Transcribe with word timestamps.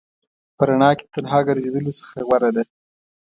په 0.57 0.61
رڼا 0.67 0.91
کې 0.97 1.05
د 1.07 1.11
تنها 1.15 1.39
ګرځېدلو 1.47 1.91
څخه 1.99 2.15
غوره 2.27 2.49
ده. 2.55 2.63